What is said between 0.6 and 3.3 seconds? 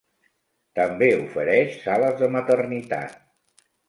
També ofereix sales de maternitat.